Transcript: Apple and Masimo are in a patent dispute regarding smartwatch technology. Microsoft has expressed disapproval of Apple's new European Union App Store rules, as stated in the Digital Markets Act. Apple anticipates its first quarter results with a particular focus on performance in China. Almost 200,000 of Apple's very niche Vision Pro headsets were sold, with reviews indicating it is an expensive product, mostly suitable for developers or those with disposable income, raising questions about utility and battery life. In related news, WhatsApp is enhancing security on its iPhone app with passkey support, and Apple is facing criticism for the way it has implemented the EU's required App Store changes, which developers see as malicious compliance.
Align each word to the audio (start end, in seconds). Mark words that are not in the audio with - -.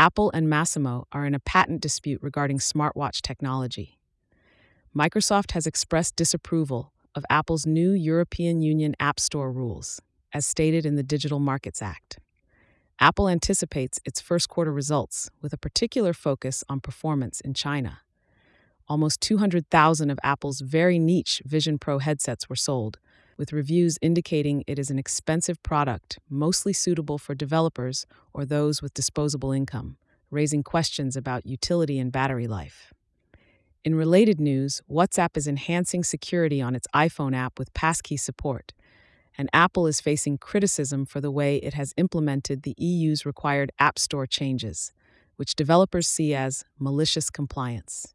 Apple 0.00 0.30
and 0.32 0.46
Masimo 0.46 1.04
are 1.12 1.26
in 1.26 1.34
a 1.34 1.38
patent 1.38 1.82
dispute 1.82 2.22
regarding 2.22 2.56
smartwatch 2.56 3.20
technology. 3.20 3.98
Microsoft 4.96 5.50
has 5.50 5.66
expressed 5.66 6.16
disapproval 6.16 6.94
of 7.14 7.26
Apple's 7.28 7.66
new 7.66 7.90
European 7.90 8.62
Union 8.62 8.96
App 8.98 9.20
Store 9.20 9.52
rules, 9.52 10.00
as 10.32 10.46
stated 10.46 10.86
in 10.86 10.94
the 10.96 11.02
Digital 11.02 11.38
Markets 11.38 11.82
Act. 11.82 12.18
Apple 12.98 13.28
anticipates 13.28 14.00
its 14.06 14.22
first 14.22 14.48
quarter 14.48 14.72
results 14.72 15.28
with 15.42 15.52
a 15.52 15.58
particular 15.58 16.14
focus 16.14 16.64
on 16.66 16.80
performance 16.80 17.42
in 17.42 17.52
China. 17.52 18.00
Almost 18.88 19.20
200,000 19.20 20.08
of 20.08 20.18
Apple's 20.22 20.62
very 20.62 20.98
niche 20.98 21.42
Vision 21.44 21.78
Pro 21.78 21.98
headsets 21.98 22.48
were 22.48 22.56
sold, 22.56 22.98
with 23.40 23.54
reviews 23.54 23.98
indicating 24.02 24.62
it 24.66 24.78
is 24.78 24.90
an 24.90 24.98
expensive 24.98 25.60
product, 25.62 26.18
mostly 26.28 26.74
suitable 26.74 27.16
for 27.16 27.34
developers 27.34 28.06
or 28.34 28.44
those 28.44 28.82
with 28.82 28.92
disposable 28.92 29.50
income, 29.50 29.96
raising 30.30 30.62
questions 30.62 31.16
about 31.16 31.46
utility 31.46 31.98
and 31.98 32.12
battery 32.12 32.46
life. 32.46 32.92
In 33.82 33.94
related 33.94 34.38
news, 34.38 34.82
WhatsApp 34.90 35.38
is 35.38 35.48
enhancing 35.48 36.04
security 36.04 36.60
on 36.60 36.74
its 36.74 36.86
iPhone 36.94 37.34
app 37.34 37.58
with 37.58 37.72
passkey 37.72 38.18
support, 38.18 38.74
and 39.38 39.48
Apple 39.54 39.86
is 39.86 40.02
facing 40.02 40.36
criticism 40.36 41.06
for 41.06 41.22
the 41.22 41.30
way 41.30 41.56
it 41.56 41.72
has 41.72 41.94
implemented 41.96 42.62
the 42.62 42.74
EU's 42.76 43.24
required 43.24 43.72
App 43.78 43.98
Store 43.98 44.26
changes, 44.26 44.92
which 45.36 45.54
developers 45.54 46.06
see 46.06 46.34
as 46.34 46.66
malicious 46.78 47.30
compliance. 47.30 48.14